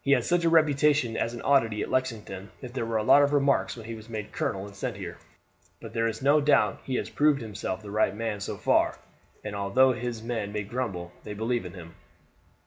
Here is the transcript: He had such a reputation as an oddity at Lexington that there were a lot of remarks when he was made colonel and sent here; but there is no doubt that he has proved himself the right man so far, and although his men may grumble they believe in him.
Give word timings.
He 0.00 0.12
had 0.12 0.24
such 0.24 0.42
a 0.42 0.48
reputation 0.48 1.18
as 1.18 1.34
an 1.34 1.42
oddity 1.42 1.82
at 1.82 1.90
Lexington 1.90 2.50
that 2.62 2.72
there 2.72 2.86
were 2.86 2.96
a 2.96 3.02
lot 3.02 3.20
of 3.20 3.34
remarks 3.34 3.76
when 3.76 3.84
he 3.84 3.94
was 3.94 4.08
made 4.08 4.32
colonel 4.32 4.64
and 4.64 4.74
sent 4.74 4.96
here; 4.96 5.18
but 5.82 5.92
there 5.92 6.08
is 6.08 6.22
no 6.22 6.40
doubt 6.40 6.78
that 6.78 6.86
he 6.86 6.94
has 6.94 7.10
proved 7.10 7.42
himself 7.42 7.82
the 7.82 7.90
right 7.90 8.16
man 8.16 8.40
so 8.40 8.56
far, 8.56 8.98
and 9.44 9.54
although 9.54 9.92
his 9.92 10.22
men 10.22 10.50
may 10.50 10.62
grumble 10.62 11.12
they 11.24 11.34
believe 11.34 11.66
in 11.66 11.74
him. 11.74 11.94